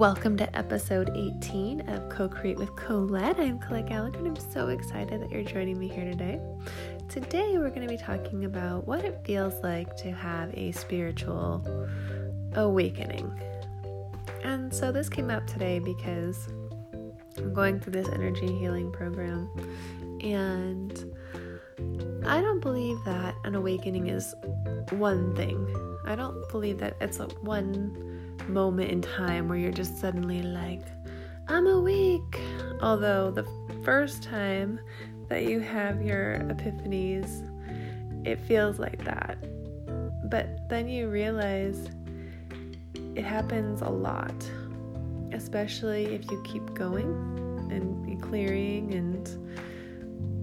Welcome 0.00 0.38
to 0.38 0.56
episode 0.56 1.10
18 1.14 1.86
of 1.90 2.08
Co 2.08 2.26
Create 2.26 2.56
with 2.56 2.74
Colette. 2.74 3.38
I'm 3.38 3.58
Colette 3.58 3.86
Gallagher 3.86 4.16
and 4.16 4.28
I'm 4.28 4.36
so 4.50 4.68
excited 4.68 5.20
that 5.20 5.30
you're 5.30 5.42
joining 5.42 5.78
me 5.78 5.88
here 5.88 6.06
today. 6.06 6.40
Today, 7.10 7.58
we're 7.58 7.68
going 7.68 7.86
to 7.86 7.86
be 7.86 7.98
talking 7.98 8.46
about 8.46 8.86
what 8.86 9.04
it 9.04 9.20
feels 9.26 9.62
like 9.62 9.94
to 9.96 10.10
have 10.10 10.54
a 10.54 10.72
spiritual 10.72 11.62
awakening. 12.54 13.30
And 14.42 14.72
so, 14.72 14.90
this 14.90 15.10
came 15.10 15.28
up 15.28 15.46
today 15.46 15.80
because 15.80 16.48
I'm 17.36 17.52
going 17.52 17.78
through 17.78 17.92
this 17.92 18.08
energy 18.08 18.56
healing 18.56 18.90
program, 18.92 19.50
and 20.22 21.14
I 22.24 22.40
don't 22.40 22.60
believe 22.60 22.96
that 23.04 23.34
an 23.44 23.54
awakening 23.54 24.06
is 24.06 24.34
one 24.92 25.36
thing. 25.36 25.98
I 26.06 26.14
don't 26.14 26.48
believe 26.48 26.78
that 26.78 26.96
it's 27.02 27.18
one 27.42 28.09
moment 28.48 28.90
in 28.90 29.02
time 29.02 29.48
where 29.48 29.58
you're 29.58 29.72
just 29.72 29.98
suddenly 29.98 30.42
like, 30.42 30.82
I'm 31.48 31.66
awake. 31.66 32.40
Although 32.82 33.30
the 33.30 33.46
first 33.84 34.22
time 34.22 34.80
that 35.28 35.44
you 35.44 35.60
have 35.60 36.02
your 36.02 36.38
epiphanies, 36.38 37.46
it 38.26 38.40
feels 38.40 38.78
like 38.78 39.04
that. 39.04 39.38
But 40.30 40.68
then 40.68 40.88
you 40.88 41.08
realize 41.08 41.88
it 43.14 43.24
happens 43.24 43.80
a 43.82 43.88
lot, 43.88 44.34
especially 45.32 46.06
if 46.06 46.30
you 46.30 46.42
keep 46.44 46.74
going 46.74 47.68
and 47.70 48.04
be 48.06 48.16
clearing 48.16 48.94
and 48.94 49.28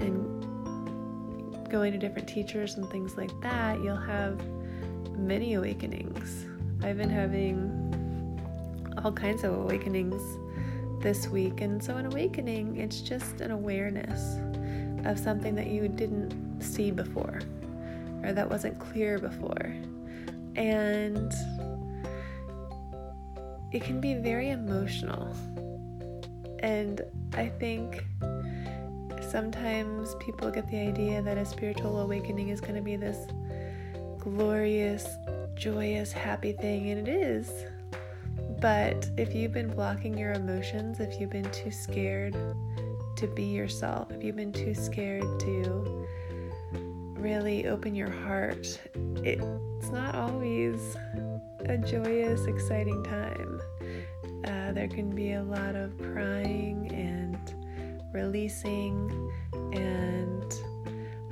and 0.00 0.42
going 1.70 1.92
to 1.92 1.98
different 1.98 2.28
teachers 2.28 2.76
and 2.76 2.88
things 2.90 3.16
like 3.16 3.32
that, 3.40 3.82
you'll 3.82 3.96
have 3.96 4.40
many 5.16 5.54
awakenings. 5.54 6.46
I've 6.84 6.98
been 6.98 7.10
having 7.10 7.78
all 9.02 9.12
kinds 9.12 9.44
of 9.44 9.54
awakenings 9.54 10.20
this 11.02 11.28
week. 11.28 11.60
And 11.60 11.82
so, 11.82 11.96
an 11.96 12.06
awakening, 12.06 12.76
it's 12.76 13.00
just 13.00 13.40
an 13.40 13.50
awareness 13.50 14.36
of 15.06 15.18
something 15.18 15.54
that 15.54 15.66
you 15.66 15.88
didn't 15.88 16.60
see 16.60 16.90
before 16.90 17.40
or 18.22 18.32
that 18.32 18.48
wasn't 18.48 18.78
clear 18.78 19.18
before. 19.18 19.74
And 20.54 21.32
it 23.72 23.82
can 23.82 24.00
be 24.00 24.14
very 24.14 24.50
emotional. 24.50 25.34
And 26.60 27.00
I 27.34 27.48
think 27.48 28.04
sometimes 29.20 30.14
people 30.20 30.50
get 30.50 30.68
the 30.68 30.78
idea 30.78 31.22
that 31.22 31.38
a 31.38 31.44
spiritual 31.44 32.00
awakening 32.00 32.50
is 32.50 32.60
going 32.60 32.74
to 32.74 32.82
be 32.82 32.96
this 32.96 33.26
glorious, 34.18 35.06
joyous, 35.54 36.12
happy 36.12 36.52
thing, 36.52 36.90
and 36.90 37.06
it 37.06 37.10
is. 37.12 37.50
But 38.60 39.10
if 39.16 39.34
you've 39.34 39.52
been 39.52 39.68
blocking 39.68 40.16
your 40.16 40.32
emotions, 40.32 41.00
if 41.00 41.20
you've 41.20 41.30
been 41.30 41.50
too 41.50 41.70
scared 41.70 42.36
to 43.16 43.26
be 43.26 43.44
yourself, 43.44 44.10
if 44.12 44.22
you've 44.22 44.36
been 44.36 44.52
too 44.52 44.74
scared 44.74 45.24
to 45.40 46.06
really 47.18 47.66
open 47.66 47.94
your 47.94 48.10
heart, 48.10 48.80
it's 49.24 49.90
not 49.90 50.14
always 50.14 50.96
a 51.66 51.78
joyous, 51.78 52.46
exciting 52.46 53.02
time. 53.04 53.60
Uh, 54.44 54.72
there 54.72 54.88
can 54.88 55.14
be 55.14 55.32
a 55.34 55.42
lot 55.42 55.74
of 55.74 55.96
crying 55.98 56.90
and 56.92 57.54
releasing, 58.12 59.30
and 59.72 60.54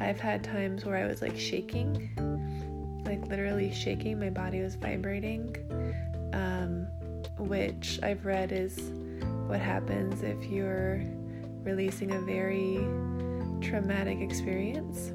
I've 0.00 0.20
had 0.20 0.44
times 0.44 0.84
where 0.84 0.96
I 0.96 1.06
was 1.06 1.22
like 1.22 1.36
shaking, 1.36 2.10
like 3.08 3.26
literally 3.26 3.72
shaking, 3.72 4.20
my 4.20 4.28
body 4.28 4.60
was 4.60 4.74
vibrating. 4.74 5.56
Um, 6.34 6.86
which 7.38 7.98
I've 8.02 8.26
read 8.26 8.52
is 8.52 8.92
what 9.46 9.60
happens 9.60 10.22
if 10.22 10.44
you're 10.44 11.02
releasing 11.62 12.12
a 12.12 12.20
very 12.20 12.76
traumatic 13.66 14.20
experience. 14.20 15.08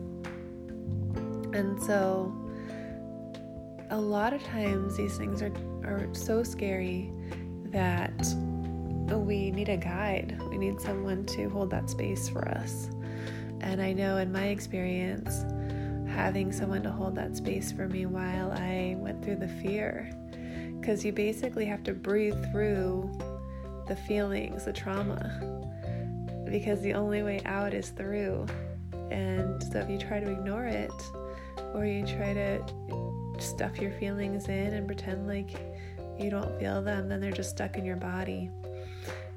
And 1.56 1.82
so, 1.84 2.34
a 3.92 3.98
lot 3.98 4.34
of 4.34 4.44
times, 4.44 4.98
these 4.98 5.18
things 5.18 5.44
are, 5.44 5.54
are 5.84 6.10
so 6.14 6.42
scary 6.42 7.12
that 7.66 8.26
we 9.08 9.52
need 9.52 9.70
a 9.70 9.78
guide. 9.78 10.42
We 10.50 10.58
need 10.58 10.82
someone 10.82 11.26
to 11.28 11.48
hold 11.50 11.70
that 11.70 11.92
space 11.92 12.28
for 12.28 12.48
us. 12.48 12.90
And 13.62 13.80
I 13.80 13.94
know 13.94 14.18
in 14.18 14.32
my 14.32 14.48
experience, 14.48 15.46
having 16.14 16.52
someone 16.52 16.84
to 16.84 16.92
hold 16.92 17.16
that 17.16 17.36
space 17.36 17.72
for 17.72 17.88
me 17.88 18.06
while 18.06 18.52
I 18.52 18.96
went 19.00 19.24
through 19.24 19.38
the 19.38 19.48
fear 19.48 20.12
because 20.80 21.04
you 21.04 21.12
basically 21.12 21.66
have 21.66 21.84
to 21.84 21.94
breathe 21.94 22.52
through 22.52 23.10
the 23.88 23.96
feelings, 23.96 24.66
the 24.66 24.74
trauma, 24.74 25.40
because 26.46 26.82
the 26.82 26.94
only 26.94 27.24
way 27.24 27.42
out 27.46 27.74
is 27.74 27.90
through. 27.90 28.46
And 29.10 29.62
so 29.64 29.80
if 29.80 29.90
you 29.90 29.98
try 29.98 30.20
to 30.20 30.30
ignore 30.30 30.66
it, 30.66 30.92
or 31.74 31.86
you 31.86 32.06
try 32.06 32.34
to 32.34 32.64
stuff 33.40 33.80
your 33.80 33.92
feelings 33.94 34.48
in 34.48 34.74
and 34.74 34.86
pretend 34.86 35.28
like 35.28 35.52
you 36.20 36.30
don't 36.30 36.60
feel 36.60 36.82
them, 36.82 37.10
then 37.10 37.20
they're 37.20 37.32
just 37.32 37.50
stuck 37.50 37.78
in 37.78 37.86
your 37.86 37.98
body. 37.98 38.50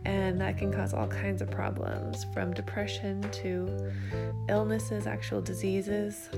And 0.06 0.40
that 0.40 0.56
can 0.56 0.72
cause 0.72 0.94
all 0.94 1.08
kinds 1.08 1.42
of 1.42 1.50
problems 1.50 2.26
from 2.32 2.54
depression 2.54 3.22
to 3.42 3.92
illnesses, 4.48 5.04
actual 5.04 5.40
diseases 5.40 6.30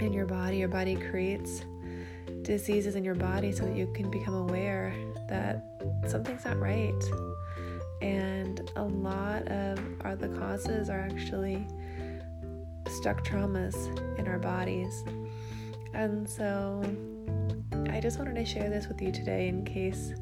in 0.00 0.14
your 0.14 0.24
body. 0.24 0.56
Your 0.56 0.68
body 0.68 0.96
creates 0.96 1.66
diseases 2.40 2.94
in 2.94 3.04
your 3.04 3.14
body 3.14 3.52
so 3.52 3.66
that 3.66 3.76
you 3.76 3.86
can 3.94 4.10
become 4.10 4.32
aware 4.32 4.94
that 5.28 5.62
something's 6.06 6.46
not 6.46 6.58
right. 6.58 7.04
And 8.00 8.70
a 8.76 8.82
lot 8.84 9.46
of 9.48 9.78
our, 10.00 10.16
the 10.16 10.28
causes 10.28 10.88
are 10.88 11.00
actually 11.00 11.66
stuck 12.88 13.26
traumas 13.26 13.76
in 14.18 14.26
our 14.26 14.38
bodies. 14.38 15.04
And 15.92 16.26
so 16.26 16.82
I 17.90 18.00
just 18.00 18.18
wanted 18.18 18.36
to 18.36 18.46
share 18.46 18.70
this 18.70 18.88
with 18.88 19.02
you 19.02 19.12
today 19.12 19.48
in 19.48 19.66
case 19.66 20.14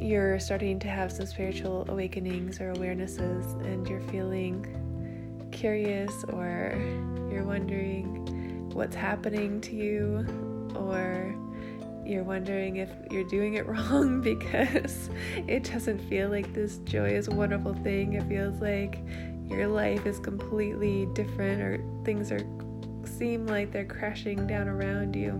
you're 0.00 0.40
starting 0.40 0.78
to 0.80 0.88
have 0.88 1.12
some 1.12 1.26
spiritual 1.26 1.84
awakenings 1.88 2.58
or 2.60 2.72
awarenesses 2.72 3.60
and 3.64 3.86
you're 3.86 4.00
feeling 4.02 4.66
curious 5.52 6.24
or 6.30 6.74
you're 7.30 7.44
wondering 7.44 8.70
what's 8.70 8.96
happening 8.96 9.60
to 9.60 9.76
you 9.76 10.26
or 10.74 11.34
you're 12.06 12.24
wondering 12.24 12.76
if 12.76 12.90
you're 13.10 13.28
doing 13.28 13.54
it 13.54 13.66
wrong 13.68 14.22
because 14.22 15.10
it 15.46 15.64
doesn't 15.64 15.98
feel 16.08 16.30
like 16.30 16.52
this 16.54 16.78
joyous, 16.78 17.28
wonderful 17.28 17.74
thing. 17.74 18.14
It 18.14 18.24
feels 18.24 18.60
like 18.60 19.04
your 19.48 19.68
life 19.68 20.06
is 20.06 20.18
completely 20.18 21.06
different 21.14 21.60
or 21.60 21.78
things 22.04 22.32
are 22.32 22.40
seem 23.04 23.46
like 23.46 23.70
they're 23.70 23.84
crashing 23.84 24.46
down 24.46 24.66
around 24.66 25.14
you, 25.14 25.32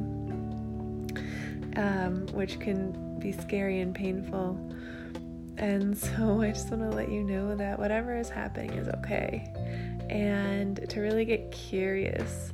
um, 1.77 2.27
which 2.32 2.60
can 2.60 3.09
be 3.20 3.32
scary 3.32 3.81
and 3.81 3.94
painful. 3.94 4.58
And 5.58 5.97
so 5.97 6.41
I 6.42 6.50
just 6.50 6.70
want 6.70 6.91
to 6.91 6.97
let 6.97 7.10
you 7.10 7.22
know 7.22 7.54
that 7.56 7.78
whatever 7.78 8.16
is 8.16 8.28
happening 8.28 8.72
is 8.72 8.88
okay. 8.88 9.53
And 10.08 10.88
to 10.88 11.00
really 11.00 11.25
get 11.25 11.53
curious 11.53 12.53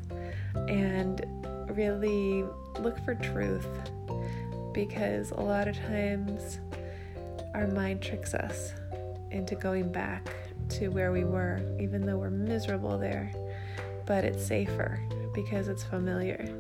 and 0.69 1.25
really 1.71 2.44
look 2.81 3.03
for 3.05 3.15
truth 3.15 3.66
because 4.75 5.31
a 5.31 5.41
lot 5.41 5.69
of 5.69 5.76
times 5.76 6.59
our 7.55 7.66
mind 7.66 8.03
tricks 8.03 8.34
us 8.34 8.72
into 9.31 9.55
going 9.55 9.91
back 9.91 10.28
to 10.69 10.88
where 10.88 11.12
we 11.12 11.25
were, 11.25 11.60
even 11.81 12.05
though 12.05 12.19
we're 12.19 12.31
miserable 12.31 12.99
there. 12.99 13.32
But 14.05 14.25
it's 14.25 14.44
safer 14.44 15.00
because 15.37 15.69
it's 15.69 15.85
familiar. 15.85 16.51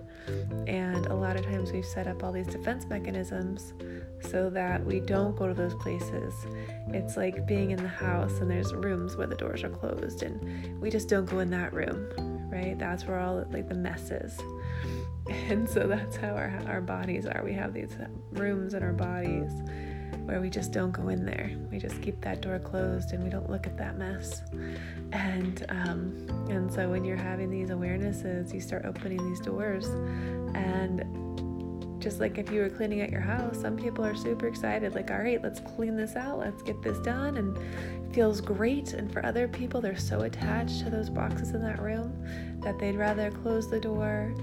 And 0.68 1.06
a 1.06 1.14
lot 1.14 1.34
of 1.34 1.44
times 1.44 1.72
we've 1.72 1.84
set 1.84 2.06
up 2.06 2.22
all 2.22 2.30
these 2.30 2.46
defense 2.46 2.84
mechanisms 2.84 3.72
so 4.20 4.50
that 4.50 4.84
we 4.84 5.00
don't 5.00 5.34
go 5.34 5.48
to 5.48 5.54
those 5.54 5.74
places. 5.76 6.46
It's 6.88 7.16
like 7.16 7.46
being 7.46 7.70
in 7.70 7.82
the 7.82 7.88
house 7.88 8.38
and 8.38 8.50
there's 8.50 8.74
rooms 8.74 9.16
where 9.16 9.26
the 9.26 9.34
doors 9.34 9.64
are 9.64 9.70
closed 9.70 10.22
and 10.22 10.80
we 10.80 10.90
just 10.90 11.08
don't 11.08 11.24
go 11.24 11.38
in 11.38 11.50
that 11.50 11.72
room, 11.72 12.06
right? 12.52 12.78
That's 12.78 13.06
where 13.06 13.18
all 13.18 13.44
like 13.50 13.68
the 13.68 13.74
mess 13.74 14.12
is. 14.12 14.38
And 15.28 15.68
so 15.68 15.88
that's 15.88 16.14
how 16.14 16.34
our, 16.34 16.56
our 16.68 16.80
bodies 16.80 17.26
are. 17.26 17.42
We 17.44 17.52
have 17.54 17.74
these 17.74 17.96
uh, 18.00 18.06
rooms 18.34 18.74
in 18.74 18.82
our 18.84 18.92
bodies 18.92 19.50
where 20.24 20.40
we 20.40 20.50
just 20.50 20.72
don't 20.72 20.92
go 20.92 21.08
in 21.08 21.24
there. 21.24 21.52
We 21.70 21.78
just 21.78 22.00
keep 22.02 22.20
that 22.22 22.40
door 22.42 22.58
closed 22.58 23.12
and 23.12 23.22
we 23.22 23.30
don't 23.30 23.48
look 23.48 23.66
at 23.66 23.76
that 23.78 23.96
mess. 23.96 24.42
And 25.12 25.64
um, 25.68 26.26
and 26.50 26.72
so 26.72 26.88
when 26.90 27.04
you're 27.04 27.16
having 27.16 27.50
these 27.50 27.70
awarenesses, 27.70 28.52
you 28.52 28.60
start 28.60 28.84
opening 28.84 29.18
these 29.28 29.40
doors. 29.40 29.86
And 30.54 31.04
just 32.00 32.20
like 32.20 32.38
if 32.38 32.50
you 32.50 32.60
were 32.60 32.68
cleaning 32.68 33.02
out 33.02 33.10
your 33.10 33.20
house, 33.20 33.60
some 33.60 33.76
people 33.76 34.04
are 34.04 34.14
super 34.14 34.46
excited, 34.46 34.94
like, 34.94 35.10
all 35.10 35.18
right, 35.18 35.42
let's 35.42 35.60
clean 35.60 35.96
this 35.96 36.14
out, 36.14 36.38
let's 36.38 36.62
get 36.62 36.80
this 36.82 36.98
done, 36.98 37.36
and 37.36 38.14
feels 38.14 38.40
great. 38.40 38.92
And 38.92 39.12
for 39.12 39.24
other 39.24 39.48
people, 39.48 39.80
they're 39.80 39.96
so 39.96 40.20
attached 40.20 40.80
to 40.80 40.90
those 40.90 41.08
boxes 41.10 41.50
in 41.50 41.62
that 41.62 41.80
room 41.80 42.12
that 42.62 42.78
they'd 42.78 42.96
rather 42.96 43.30
close 43.30 43.68
the 43.68 43.80
door 43.80 44.34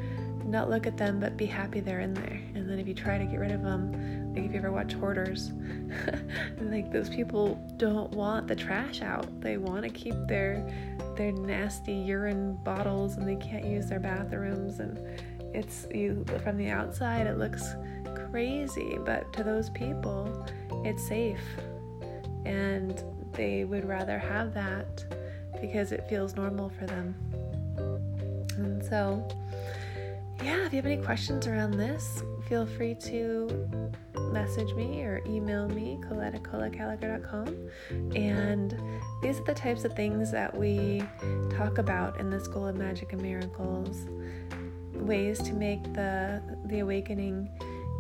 not 0.46 0.70
look 0.70 0.86
at 0.86 0.98
them 0.98 1.20
but 1.20 1.38
be 1.38 1.46
happy 1.46 1.80
they're 1.80 2.02
in 2.02 2.14
there. 2.14 2.40
And 2.64 2.72
then 2.72 2.80
if 2.80 2.88
you 2.88 2.94
try 2.94 3.18
to 3.18 3.26
get 3.26 3.42
rid 3.42 3.52
of 3.52 3.62
them, 3.62 4.34
like 4.34 4.46
if 4.46 4.54
you 4.54 4.58
ever 4.58 4.72
watch 4.72 4.94
Hoarders, 4.94 5.52
like 6.62 6.94
those 6.94 7.10
people 7.10 7.56
don't 7.76 8.10
want 8.12 8.48
the 8.48 8.56
trash 8.56 9.02
out. 9.02 9.42
They 9.42 9.58
want 9.58 9.84
to 9.84 9.90
keep 9.90 10.16
their 10.28 10.66
their 11.18 11.34
nasty 11.34 11.92
urine 11.92 12.56
bottles 12.64 13.18
and 13.18 13.28
they 13.28 13.36
can't 13.36 13.66
use 13.66 13.88
their 13.88 14.00
bathrooms 14.00 14.80
and 14.80 14.98
it's 15.54 15.88
you 15.94 16.26
from 16.42 16.56
the 16.56 16.70
outside 16.70 17.28
it 17.28 17.38
looks 17.38 17.76
crazy, 18.32 18.98
but 19.06 19.34
to 19.34 19.44
those 19.44 19.70
people 19.70 20.48
it's 20.86 21.06
safe. 21.06 21.44
And 22.46 23.04
they 23.34 23.66
would 23.66 23.84
rather 23.84 24.18
have 24.18 24.54
that 24.54 25.04
because 25.60 25.92
it 25.92 26.08
feels 26.08 26.38
normal 26.38 26.70
for 26.70 26.86
them. 26.86 27.14
And 28.56 28.82
so, 28.86 29.28
yeah, 30.42 30.66
if 30.66 30.72
you 30.72 30.78
have 30.78 30.86
any 30.86 31.02
questions 31.02 31.46
around 31.46 31.72
this, 31.72 32.24
feel 32.54 32.68
free 32.68 32.94
to 32.94 33.68
message 34.32 34.76
me 34.76 35.02
or 35.02 35.24
email 35.26 35.68
me, 35.70 35.98
colette 36.08 36.36
at 36.36 36.44
colettegallagher.com. 36.44 37.48
And 38.16 38.80
these 39.24 39.40
are 39.40 39.44
the 39.46 39.56
types 39.56 39.86
of 39.86 39.96
things 39.96 40.30
that 40.30 40.56
we 40.56 41.02
talk 41.50 41.80
about 41.80 42.20
in 42.20 42.30
the 42.30 42.40
School 42.40 42.68
of 42.68 42.76
Magic 42.76 43.12
and 43.12 43.24
Miracles 43.24 44.06
ways 44.94 45.40
to 45.40 45.54
make 45.54 45.82
the, 45.96 46.44
the 46.68 46.82
awakening 46.82 47.50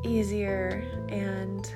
easier 0.05 0.83
and 1.09 1.73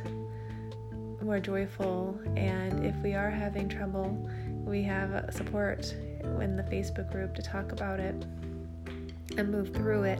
more 1.24 1.40
joyful. 1.40 2.20
And 2.36 2.86
if 2.86 2.96
we 2.98 3.16
are 3.16 3.32
having 3.32 3.70
trouble, 3.70 4.30
we 4.64 4.84
have 4.84 5.34
support 5.34 5.96
in 6.22 6.56
the 6.56 6.64
Facebook 6.72 7.12
group 7.12 7.34
to 7.34 7.42
talk 7.42 7.72
about 7.72 8.00
it 8.00 8.24
and 9.36 9.50
move 9.50 9.74
through 9.74 10.04
it. 10.04 10.20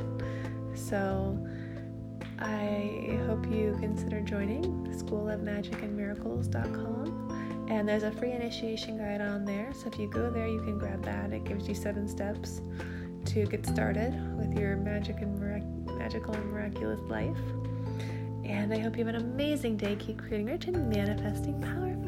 So 0.74 1.47
I 2.40 3.20
hope 3.26 3.46
you 3.52 3.76
consider 3.80 4.22
joining 4.22 4.64
schoolofmagicandmiracles.com. 4.88 7.66
And 7.70 7.88
there's 7.88 8.04
a 8.04 8.12
free 8.12 8.32
initiation 8.32 8.98
guide 8.98 9.22
on 9.22 9.44
there. 9.44 9.74
So 9.74 9.88
if 9.88 10.00
you 10.00 10.10
go 10.10 10.30
there, 10.30 10.48
you 10.48 10.62
can 10.62 10.78
grab 10.78 11.04
that. 11.06 11.34
It 11.34 11.44
gives 11.44 11.68
you 11.68 11.76
seven 11.76 12.08
steps 12.08 12.62
to 13.26 13.46
get 13.46 13.66
started 13.66 14.14
with 14.38 14.58
your 14.58 14.78
magic 14.78 15.18
and 15.22 15.38
mirac- 15.38 15.98
magical 15.98 16.34
and 16.34 16.50
miraculous 16.52 17.02
life. 17.10 17.38
And 18.46 18.74
I 18.74 18.80
hope 18.80 18.98
you 18.98 19.06
have 19.06 19.14
an 19.14 19.22
amazing 19.22 19.76
day. 19.76 19.98
Keep 19.98 20.20
creating 20.20 20.46
rich 20.46 20.68
and 20.68 20.90
manifesting 20.90 21.62
powerfully. 21.62 22.07